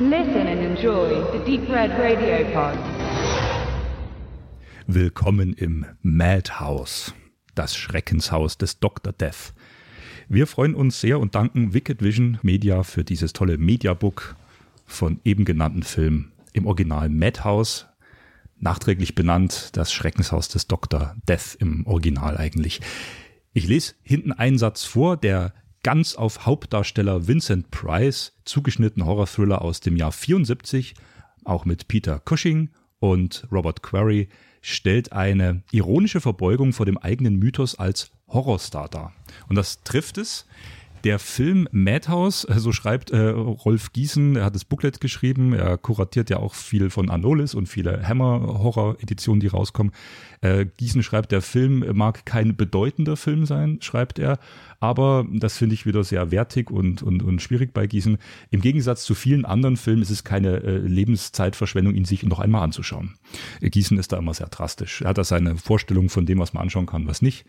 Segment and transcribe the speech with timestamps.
[0.00, 2.76] Listen and enjoy the Deep Red Radio Pod.
[4.88, 7.14] Willkommen im Madhouse,
[7.54, 9.12] das Schreckenshaus des Dr.
[9.12, 9.54] Death.
[10.28, 14.34] Wir freuen uns sehr und danken Wicked Vision Media für dieses tolle Mediabook
[14.84, 17.86] von eben genannten Film im Original Madhouse,
[18.58, 21.14] nachträglich benannt das Schreckenshaus des Dr.
[21.28, 22.80] Death im Original eigentlich.
[23.52, 25.54] Ich lese hinten einen Satz vor, der
[25.84, 30.94] ganz auf Hauptdarsteller Vincent Price zugeschnittene Horror-Thriller aus dem Jahr 74,
[31.44, 34.28] auch mit Peter Cushing und Robert Quarry,
[34.62, 39.12] stellt eine ironische Verbeugung vor dem eigenen Mythos als Horrorstar dar.
[39.48, 40.46] Und das trifft es.
[41.04, 45.76] Der Film Madhouse, äh, so schreibt äh, Rolf Giesen, er hat das Booklet geschrieben, er
[45.76, 49.92] kuratiert ja auch viel von Anolis und viele Hammer-Horror-Editionen, die rauskommen.
[50.40, 54.38] Äh, Giesen schreibt, der Film mag kein bedeutender Film sein, schreibt er,
[54.80, 58.16] aber das finde ich wieder sehr wertig und, und, und schwierig bei Giesen.
[58.50, 62.62] Im Gegensatz zu vielen anderen Filmen ist es keine äh, Lebenszeitverschwendung, ihn sich noch einmal
[62.62, 63.14] anzuschauen.
[63.60, 65.02] Äh, Giesen ist da immer sehr drastisch.
[65.02, 67.44] Er hat da seine Vorstellung von dem, was man anschauen kann, was nicht.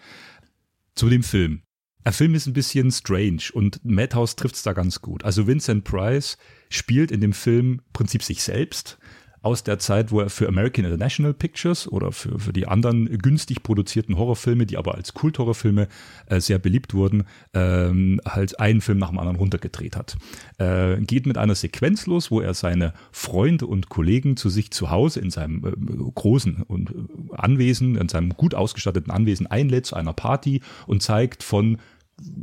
[0.94, 1.62] Zu dem Film.
[2.06, 5.26] Der Film ist ein bisschen strange und Madhouse trifft es da ganz gut.
[5.26, 6.38] Also Vincent Price
[6.70, 9.00] spielt in dem Film im Prinzip sich selbst
[9.46, 13.62] aus der Zeit, wo er für American International Pictures oder für, für die anderen günstig
[13.62, 15.88] produzierten Horrorfilme, die aber als Kulthorrorfilme
[16.26, 20.18] äh, sehr beliebt wurden, ähm, halt einen Film nach dem anderen runtergedreht hat.
[20.58, 24.90] Äh, geht mit einer Sequenz los, wo er seine Freunde und Kollegen zu sich zu
[24.90, 26.94] Hause in seinem äh, großen und äh,
[27.36, 31.78] Anwesen, in seinem gut ausgestatteten Anwesen einlädt zu einer Party und zeigt von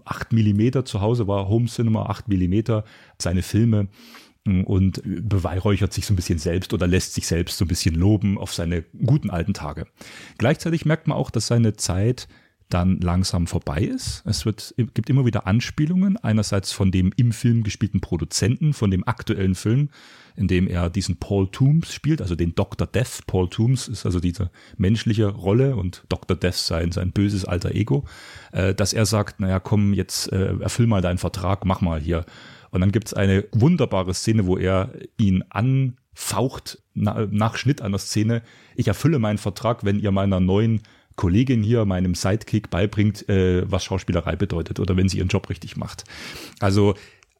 [0.04, 2.84] 8 Millimeter zu Hause war Home Cinema 8 Millimeter
[3.18, 3.88] seine Filme
[4.44, 8.38] und beweihräuchert sich so ein bisschen selbst oder lässt sich selbst so ein bisschen loben
[8.38, 9.86] auf seine guten alten Tage.
[10.38, 12.26] Gleichzeitig merkt man auch, dass seine Zeit
[12.72, 14.22] dann langsam vorbei ist.
[14.24, 19.06] Es wird, gibt immer wieder Anspielungen, einerseits von dem im Film gespielten Produzenten, von dem
[19.06, 19.90] aktuellen Film,
[20.36, 22.86] in dem er diesen Paul Toombs spielt, also den Dr.
[22.86, 23.26] Death.
[23.26, 26.36] Paul Toombs ist also diese menschliche Rolle und Dr.
[26.36, 28.04] Death sein, sein böses alter Ego,
[28.52, 32.24] äh, dass er sagt, naja, komm, jetzt äh, erfüll mal deinen Vertrag, mach mal hier.
[32.70, 38.42] Und dann gibt's eine wunderbare Szene, wo er ihn anfaucht, na, nach Schnitt einer Szene,
[38.74, 40.80] ich erfülle meinen Vertrag, wenn ihr meiner neuen
[41.16, 45.76] Kollegin hier, meinem Sidekick, beibringt, äh, was Schauspielerei bedeutet oder wenn sie ihren Job richtig
[45.76, 46.04] macht.
[46.60, 46.94] Also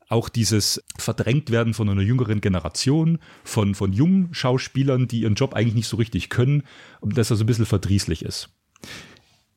[0.09, 5.55] auch dieses verdrängt werden von einer jüngeren Generation, von, von jungen Schauspielern, die ihren Job
[5.55, 6.65] eigentlich nicht so richtig können,
[7.01, 8.51] dass er so ein bisschen verdrießlich ist.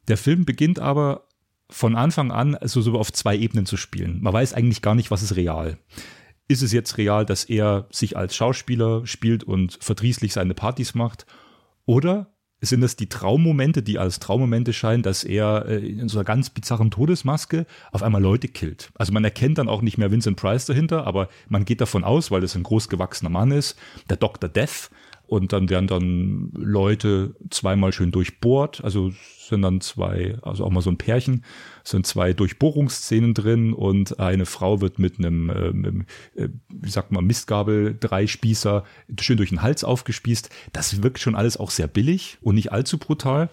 [0.07, 1.27] Der Film beginnt aber
[1.69, 4.21] von Anfang an also so auf zwei Ebenen zu spielen.
[4.21, 5.77] Man weiß eigentlich gar nicht, was ist real.
[6.47, 11.25] Ist es jetzt real, dass er sich als Schauspieler spielt und verdrießlich seine Partys macht?
[11.85, 16.25] Oder sind das die Traummomente, die als Traummomente scheinen, dass er äh, in so einer
[16.25, 18.91] ganz bizarren Todesmaske auf einmal Leute killt.
[18.95, 22.31] Also man erkennt dann auch nicht mehr Vincent Price dahinter, aber man geht davon aus,
[22.31, 23.77] weil das ein großgewachsener Mann ist,
[24.09, 24.49] der Dr.
[24.49, 24.89] Death,
[25.27, 30.81] und dann werden dann Leute zweimal schön durchbohrt, also sind dann zwei, also auch mal
[30.81, 31.43] so ein Pärchen,
[31.83, 37.11] sind zwei Durchbohrungsszenen drin und eine Frau wird mit einem, äh, mit, äh, wie sagt
[37.11, 38.83] man, Mistgabel, Dreispießer
[39.19, 40.49] schön durch den Hals aufgespießt.
[40.73, 43.49] Das wirkt schon alles auch sehr billig und nicht allzu brutal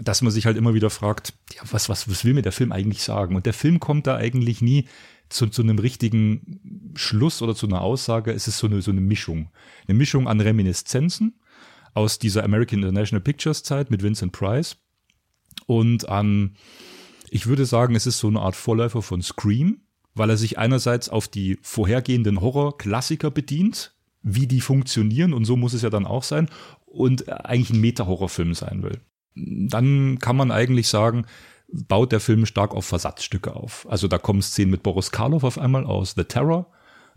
[0.00, 2.70] dass man sich halt immer wieder fragt, ja, was, was, was will mir der Film
[2.70, 3.34] eigentlich sagen?
[3.34, 4.86] Und der Film kommt da eigentlich nie
[5.28, 8.32] zu, zu einem richtigen Schluss oder zu einer Aussage.
[8.32, 9.50] Es ist so eine, so eine Mischung.
[9.86, 11.40] Eine Mischung an Reminiszenzen
[11.94, 14.76] aus dieser American International Pictures Zeit mit Vincent Price
[15.66, 16.56] und an,
[17.30, 19.80] ich würde sagen, es ist so eine Art Vorläufer von Scream,
[20.14, 25.74] weil er sich einerseits auf die vorhergehenden Horror-Klassiker bedient, wie die funktionieren und so muss
[25.74, 26.48] es ja dann auch sein
[26.86, 29.00] und eigentlich ein Meta-Horrorfilm sein will.
[29.34, 31.26] Dann kann man eigentlich sagen,
[31.70, 33.86] baut der Film stark auf Versatzstücke auf.
[33.88, 36.66] Also da kommen Szenen mit Boris Karloff auf einmal aus The Terror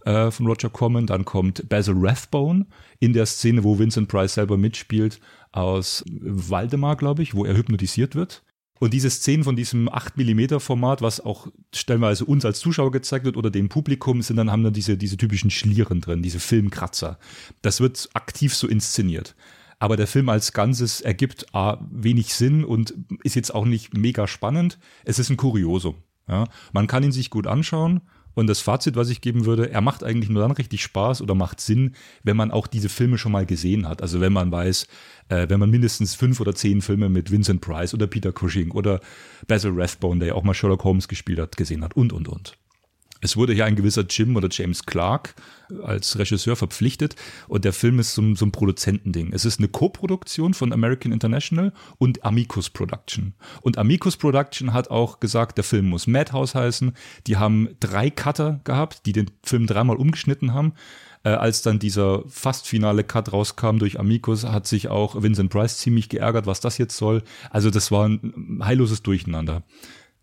[0.06, 2.66] äh, von Roger Corman, dann kommt Basil Rathbone
[3.00, 5.20] in der Szene, wo Vincent Price selber mitspielt,
[5.52, 8.44] aus Waldemar, glaube ich, wo er hypnotisiert wird.
[8.80, 13.26] Und diese Szenen von diesem 8 mm Format, was auch stellenweise uns als Zuschauer gezeigt
[13.26, 17.20] wird oder dem Publikum, sind dann, haben dann diese, diese typischen Schlieren drin, diese Filmkratzer.
[17.62, 19.36] Das wird aktiv so inszeniert.
[19.82, 22.94] Aber der Film als Ganzes ergibt A, wenig Sinn und
[23.24, 24.78] ist jetzt auch nicht mega spannend.
[25.06, 25.96] Es ist ein Kuriosum.
[26.28, 26.44] Ja.
[26.72, 28.02] Man kann ihn sich gut anschauen
[28.36, 31.34] und das Fazit, was ich geben würde, er macht eigentlich nur dann richtig Spaß oder
[31.34, 34.04] macht Sinn, wenn man auch diese Filme schon mal gesehen hat.
[34.04, 34.86] Also wenn man weiß,
[35.30, 39.02] äh, wenn man mindestens fünf oder zehn Filme mit Vincent Price oder Peter Cushing oder
[39.48, 42.56] Basil Rathbone, der ja auch mal Sherlock Holmes gespielt hat, gesehen hat und, und, und.
[43.22, 45.36] Es wurde ja ein gewisser Jim oder James Clark
[45.84, 47.16] als Regisseur verpflichtet
[47.48, 49.32] und der Film ist so, so ein Produzentending.
[49.32, 53.34] Es ist eine Co-Produktion von American International und Amicus Production.
[53.62, 56.94] Und Amicus Production hat auch gesagt, der Film muss Madhouse heißen.
[57.28, 60.74] Die haben drei Cutter gehabt, die den Film dreimal umgeschnitten haben.
[61.24, 65.78] Äh, als dann dieser fast finale Cut rauskam durch Amicus, hat sich auch Vincent Price
[65.78, 67.22] ziemlich geärgert, was das jetzt soll.
[67.52, 69.62] Also das war ein heilloses Durcheinander.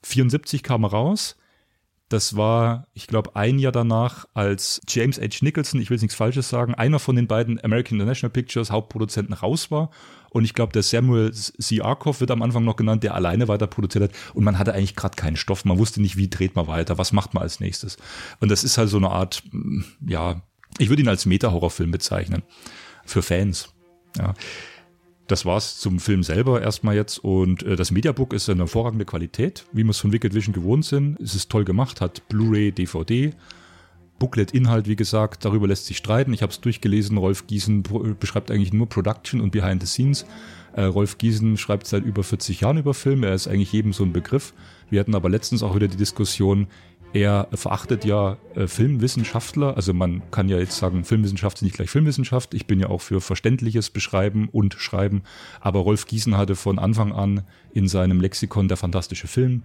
[0.02, 1.36] 74 kam er raus
[2.08, 5.38] das war, ich glaube, ein Jahr danach, als James H.
[5.42, 9.70] Nicholson, ich will nichts Falsches sagen, einer von den beiden American International Pictures Hauptproduzenten raus
[9.70, 9.90] war.
[10.30, 11.82] Und ich glaube, der Samuel C.
[11.82, 14.10] Arkoff wird am Anfang noch genannt, der alleine weiter produziert hat.
[14.34, 15.64] Und man hatte eigentlich gerade keinen Stoff.
[15.64, 17.98] Man wusste nicht, wie dreht man weiter, was macht man als nächstes.
[18.40, 20.42] Und das ist halt so eine Art, mm, ja,
[20.78, 22.42] ich würde ihn als Meta-Horrorfilm bezeichnen.
[23.04, 23.74] Für Fans.
[24.16, 24.34] Ja.
[25.28, 27.18] Das war's zum Film selber erstmal jetzt.
[27.18, 30.86] Und äh, das Mediabook ist eine hervorragende Qualität, wie wir es von Wicked Vision gewohnt
[30.86, 31.20] sind.
[31.20, 33.34] Es ist toll gemacht, hat Blu-ray, DVD.
[34.18, 36.32] Booklet-Inhalt, wie gesagt, darüber lässt sich streiten.
[36.32, 37.18] Ich habe es durchgelesen.
[37.18, 37.84] Rolf Giesen
[38.18, 40.24] beschreibt eigentlich nur Production und Behind the Scenes.
[40.72, 43.26] Äh, Rolf Giesen schreibt seit über 40 Jahren über Filme.
[43.26, 44.54] Er ist eigentlich jedem so ein Begriff.
[44.88, 46.68] Wir hatten aber letztens auch wieder die Diskussion,
[47.12, 49.76] er verachtet ja äh, Filmwissenschaftler.
[49.76, 52.54] Also man kann ja jetzt sagen, Filmwissenschaft ist nicht gleich Filmwissenschaft.
[52.54, 55.22] Ich bin ja auch für verständliches Beschreiben und Schreiben.
[55.60, 59.62] Aber Rolf Giesen hatte von Anfang an in seinem Lexikon der fantastische Film,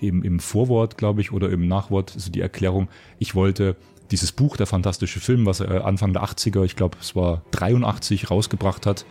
[0.00, 3.76] eben im Vorwort, glaube ich, oder im Nachwort, also die Erklärung, ich wollte
[4.10, 8.30] dieses Buch, der fantastische Film, was er Anfang der 80er, ich glaube es war 83,
[8.30, 9.06] rausgebracht hat,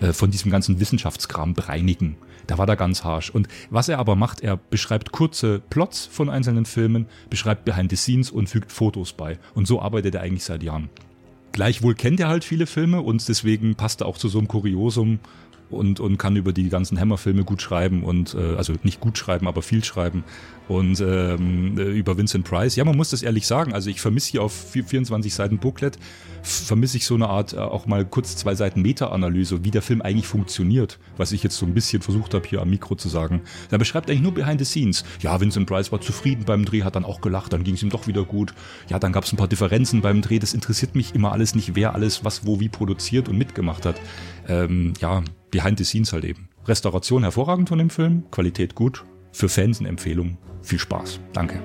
[0.00, 2.16] äh, von diesem ganzen Wissenschaftskram bereinigen.
[2.50, 3.30] Da war er ganz harsh.
[3.30, 7.96] Und was er aber macht, er beschreibt kurze Plots von einzelnen Filmen, beschreibt Behind the
[7.96, 9.38] Scenes und fügt Fotos bei.
[9.54, 10.88] Und so arbeitet er eigentlich seit Jahren.
[11.52, 15.20] Gleichwohl kennt er halt viele Filme und deswegen passt er auch zu so einem Kuriosum
[15.70, 19.46] und, und kann über die ganzen Hammer-Filme gut schreiben und äh, also nicht gut schreiben,
[19.46, 20.24] aber viel schreiben
[20.70, 22.76] und ähm, äh, über Vincent Price.
[22.76, 23.72] Ja, man muss das ehrlich sagen.
[23.72, 25.98] Also ich vermisse hier auf 24 Seiten Booklet
[26.42, 30.00] vermisse ich so eine Art äh, auch mal kurz zwei Seiten Meta-Analyse, wie der Film
[30.00, 33.42] eigentlich funktioniert, was ich jetzt so ein bisschen versucht habe hier am Mikro zu sagen.
[33.70, 35.04] Da beschreibt eigentlich nur Behind the Scenes.
[35.20, 37.90] Ja, Vincent Price war zufrieden beim Dreh, hat dann auch gelacht, dann ging es ihm
[37.90, 38.54] doch wieder gut.
[38.88, 40.38] Ja, dann gab es ein paar Differenzen beim Dreh.
[40.38, 44.00] Das interessiert mich immer alles nicht, wer alles was wo wie produziert und mitgemacht hat.
[44.48, 46.48] Ähm, ja, Behind the Scenes halt eben.
[46.66, 49.04] Restauration hervorragend von dem Film, Qualität gut.
[49.32, 50.38] Für Fans eine Empfehlung.
[50.62, 51.20] Viel Spaß.
[51.32, 51.62] Danke.